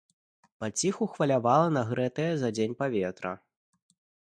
[0.63, 3.31] Паціху хвалявала нагрэтае за дзень паветра.